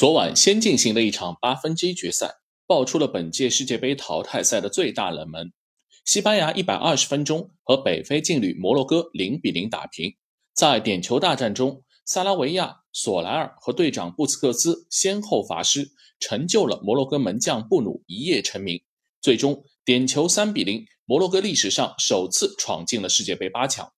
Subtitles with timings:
[0.00, 5.52] 昨晚先进行的一场八分之一决赛，爆出了本届世界杯淘汰赛的最大冷门。
[6.06, 10.16] 西班牙一百二十分钟和北非劲旅摩洛哥零比零打平。
[10.54, 18.82] 在点球大战中，萨拉维亚、索莱尔和队长布斯克斯先后罚失，成就了摩洛哥门将布努一夜成名。
[19.20, 23.92] 最终点球三比零，摩洛哥历史上首次闯进了世界杯八强。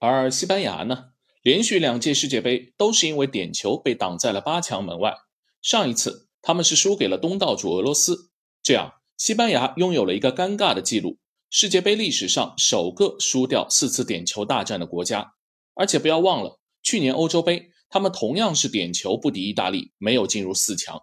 [0.00, 1.12] 而西班牙呢？
[1.42, 5.14] 连续两届世界杯都是因为点球被挡在了八强门外。
[5.60, 8.30] 上一次他们是输给了东道主俄罗斯，
[8.62, 11.18] 这样西班牙拥有了一个尴尬的记录：
[11.50, 15.32] 世界杯历史上首个输掉四次点球大战的国家。
[15.74, 21.02] 而且不要忘了，去年欧洲杯他们同样是点球不敌意大利，没有进入四强。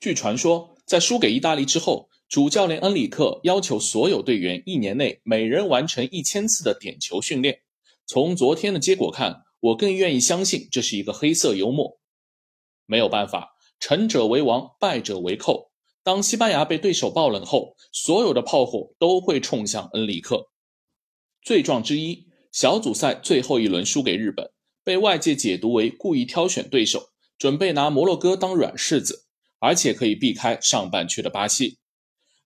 [0.00, 7.60] 据传说，在输给意大利之后，主教练恩里克要求所有队员一年内每人完成一千次的点球训练。
[8.06, 12.00] 从昨天的结果看，我更愿意相信这是一个黑色幽默。
[12.84, 15.70] 没有办法，成者为王，败者为寇。
[16.02, 20.50] 当西班牙被对手爆冷后，所有的炮火都会冲向恩里克。
[21.42, 24.50] 罪状之一，小组赛最后一轮输给日本，
[24.82, 29.26] 被外界解读为故意挑选对手，准备拿摩洛哥当软柿子，
[29.60, 31.78] 而且可以避开上半区的巴西。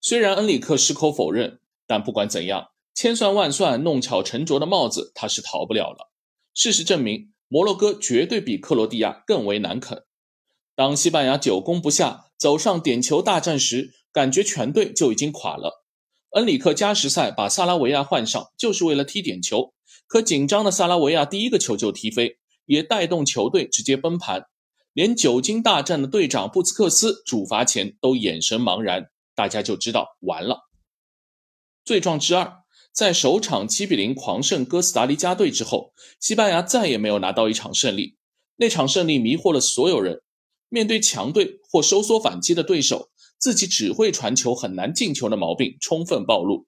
[0.00, 6.10] 虽然恩里克矢口否认，但不管怎样，千算万算弄巧成拙的帽子他是逃不了了。
[6.54, 10.04] 事实证明，摩洛哥绝对比克罗地亚更为难啃。
[10.76, 15.84] 当西班牙久攻不下，走上点球大战时，感觉全队就已经垮了。
[16.30, 19.74] 恩里克加时赛把萨拉维亚换上，就是为了踢点球。
[20.06, 24.46] 可紧张的萨拉维亚第一个球就踢飞，也带动球队直接崩盘。
[24.92, 30.68] 连久经大战的队长布斯克斯主罚前都眼神茫然，大家就知道完了。
[31.84, 32.63] 罪状之二。
[32.94, 38.14] 在首场七比零狂胜哥斯达黎加队之后，西班牙再也没有拿到一场胜利。
[38.54, 40.22] 那场胜利迷惑了所有人。
[40.68, 46.66] 面对强队或收缩反击的对手，自己只会传球很难进球的毛病充分暴露。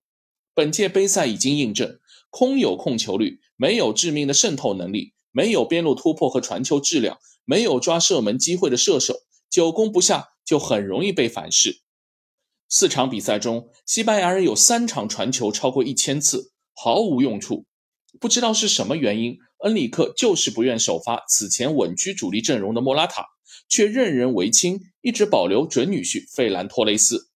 [0.52, 2.00] 本届杯赛已经印证，
[2.30, 9.14] 空有控球率，没有致命的渗透能力，没有边路突破和传球质量，没有抓射门机会的射手，
[9.48, 11.82] 久攻不下就很容易被反噬。
[12.68, 17.64] 四场比赛中，西班牙人有三场传球超过一千次，毫无用处。
[18.18, 23.26] 不知道是什么原因，恩里克就是不愿首发此前稳居主力阵容的莫拉塔，
[23.68, 27.28] 却任人唯亲，一直保留准女婿费兰托雷斯。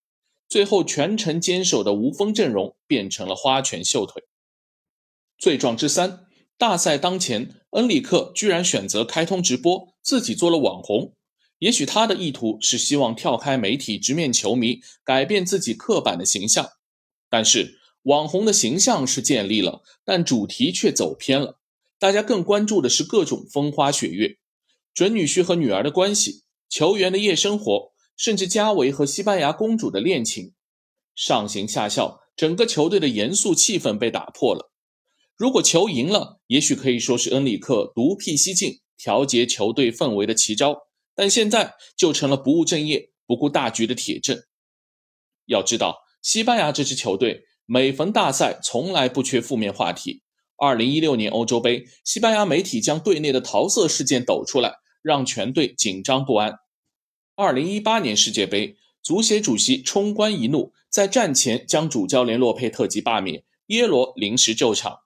[0.49, 4.25] 最后全程坚守的无锋阵容变成了花拳绣腿。
[5.39, 6.27] 罪状之三，
[6.59, 11.15] 大赛当前，恩里克居然选择开通直播，自己做了网红。
[11.61, 16.69] 也许他的意图是希望跳开媒体，直面球迷，改变自己刻板的形象。
[17.29, 21.61] 但是网红的形象是建立了，但主题却走偏了。
[21.99, 24.39] 大家更关注的是各种风花雪月，
[24.95, 30.55] 准女婿和女儿的关系，球员的夜生活，甚至加维和西班牙公主的恋情。
[31.15, 34.73] 上行下效，整个球队的严肃气氛被打破了。
[35.37, 40.90] 如果球赢了，也许可以说是恩里克独辟蹊径，调节球队氛围的奇招。
[41.15, 44.43] 但现在就成了不务正业、不顾大局的铁证。
[45.47, 50.23] 要知道，西班牙这支球队每逢大赛，从来不缺负面话题。
[50.57, 56.59] 二零一六年欧洲杯，西班牙媒体将队内的桃色事件抖出来，让全队紧张不安。
[57.35, 64.99] 二零一八年世界杯，足协主席冲冠一怒，在战前将主教练洛佩特吉罢免，耶罗临时救场。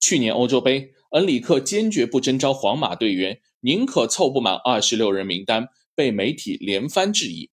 [0.00, 3.40] 去年欧洲杯，恩里克坚决不征召皇马队员。
[3.60, 7.50] 宁可凑不满二十六人名单，被媒体连番质疑。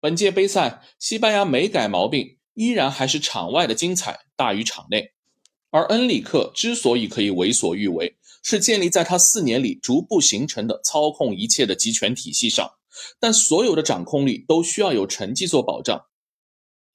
[0.00, 5.12] 本届杯赛，西班牙没改毛病，依然还是场外的精彩大于场内。
[5.70, 12.72] 而恩里克之所以可以为所欲为，是建立在他四年里逐步形成的操控一切的集权体系上。
[13.18, 16.06] 但所有的掌控力都需要有成绩做保障。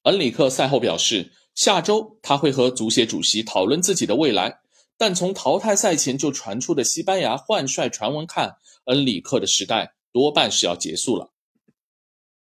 [0.04, 4.60] 恩里克赛后表示，下周他会和足协主席讨论自己的未来。
[4.98, 11.34] 但从淘汰赛前就传出的西班牙换帅传闻看，恩里克的时代多半是要结束了。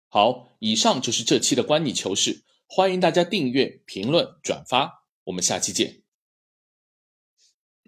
[0.09, 6.06] 好，以上就是这期的观你球事，欢迎大家订阅、评论、转发，我们下期见。